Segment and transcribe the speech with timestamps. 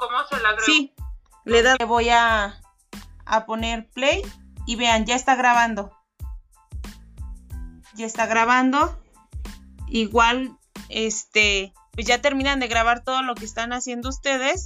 [0.00, 0.56] cómo se la?
[0.64, 0.94] Sí,
[1.44, 1.62] le.
[1.62, 2.60] Le voy a,
[3.26, 4.22] a poner play
[4.66, 5.92] y vean, ya está grabando.
[7.94, 9.00] Ya está grabando.
[9.88, 10.56] Igual,
[10.88, 14.64] este, pues ya terminan de grabar todo lo que están haciendo ustedes.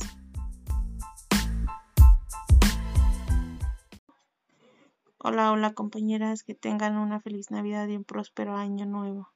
[5.19, 9.34] Hola, hola compañeras, que tengan una feliz Navidad y un próspero año nuevo.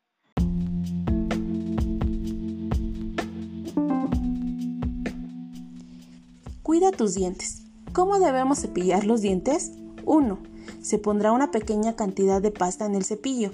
[6.69, 7.63] Cuida tus dientes.
[7.95, 9.73] ¿Cómo debemos cepillar los dientes?
[10.05, 10.39] 1.
[10.83, 13.53] Se pondrá una pequeña cantidad de pasta en el cepillo.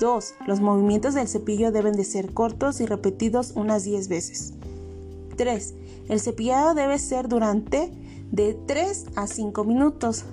[0.00, 0.34] 2.
[0.48, 4.54] Los movimientos del cepillo deben de ser cortos y repetidos unas 10 veces.
[5.36, 5.74] 3.
[6.08, 7.92] El cepillado debe ser durante
[8.32, 10.24] de 3 a 5 minutos.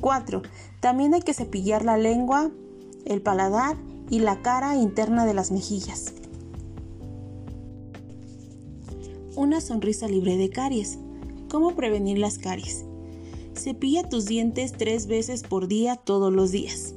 [0.00, 0.40] 4.
[0.80, 2.52] También hay que cepillar la lengua,
[3.04, 3.76] el paladar
[4.08, 6.14] y la cara interna de las mejillas.
[9.36, 11.00] Una sonrisa libre de caries.
[11.54, 12.84] ¿Cómo prevenir las caries?
[13.54, 16.96] Cepilla tus dientes tres veces por día todos los días.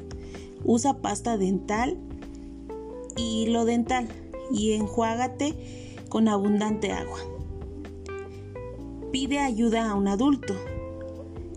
[0.65, 1.95] Usa pasta dental
[3.15, 4.07] y hilo dental
[4.51, 5.53] y enjuágate
[6.09, 7.19] con abundante agua.
[9.11, 10.55] Pide ayuda a un adulto.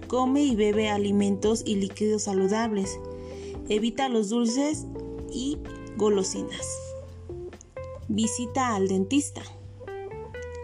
[0.06, 3.00] Come y bebe alimentos y líquidos saludables.
[3.70, 4.84] Evita los dulces
[5.32, 5.56] y
[5.96, 6.68] golosinas.
[8.08, 9.40] Visita al dentista.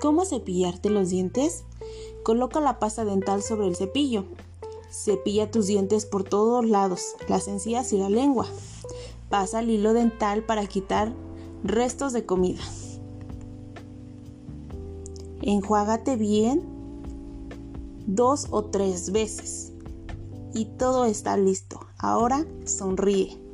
[0.02, 1.64] ¿Cómo cepillarte los dientes?
[2.26, 4.24] Coloca la pasta dental sobre el cepillo.
[4.90, 8.46] Cepilla tus dientes por todos lados, las encías y la lengua.
[9.28, 11.14] Pasa el hilo dental para quitar
[11.62, 12.60] restos de comida.
[15.40, 16.64] Enjuágate bien
[18.08, 19.72] dos o tres veces.
[20.52, 21.78] Y todo está listo.
[21.96, 23.45] Ahora sonríe.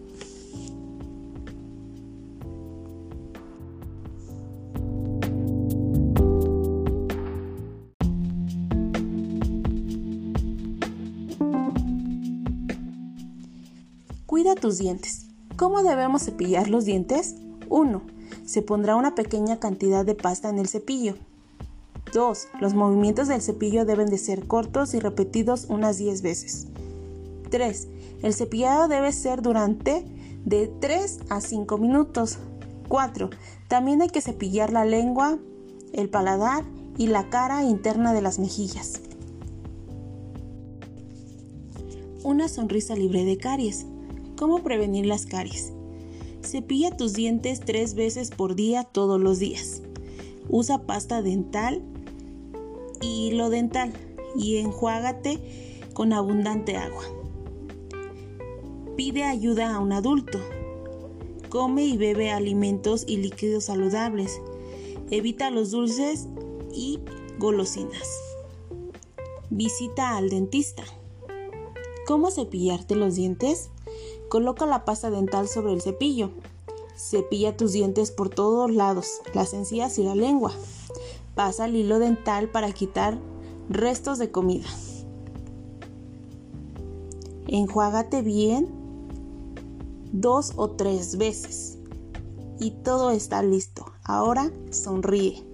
[14.32, 15.26] Cuida tus dientes.
[15.58, 17.34] ¿Cómo debemos cepillar los dientes?
[17.68, 18.00] 1.
[18.46, 21.16] Se pondrá una pequeña cantidad de pasta en el cepillo.
[22.14, 22.48] 2.
[22.58, 26.68] Los movimientos del cepillo deben de ser cortos y repetidos unas 10 veces.
[27.50, 27.88] 3.
[28.22, 30.02] El cepillado debe ser durante
[30.46, 32.38] de 3 a 5 minutos.
[32.88, 33.28] 4.
[33.68, 35.38] También hay que cepillar la lengua,
[35.92, 36.64] el paladar
[36.96, 39.02] y la cara interna de las mejillas.
[42.24, 43.84] Una sonrisa libre de caries.
[44.42, 45.72] ¿Cómo prevenir las caries?
[46.42, 49.82] Cepilla tus dientes tres veces por día todos los días.
[50.48, 51.80] Usa pasta dental
[53.00, 53.92] y hilo dental
[54.36, 55.38] y enjuágate
[55.94, 57.04] con abundante agua.
[58.96, 60.40] Pide ayuda a un adulto.
[61.48, 64.40] Come y bebe alimentos y líquidos saludables.
[65.12, 66.26] Evita los dulces
[66.74, 66.98] y
[67.38, 68.10] golosinas.
[69.50, 70.82] Visita al dentista.
[72.08, 73.70] ¿Cómo cepillarte los dientes?
[74.32, 76.30] Coloca la pasta dental sobre el cepillo.
[76.96, 80.52] Cepilla tus dientes por todos lados, las encías y la lengua.
[81.34, 83.18] Pasa el hilo dental para quitar
[83.68, 84.64] restos de comida.
[87.46, 88.70] Enjuágate bien
[90.12, 91.76] dos o tres veces.
[92.58, 93.84] Y todo está listo.
[94.02, 95.51] Ahora sonríe.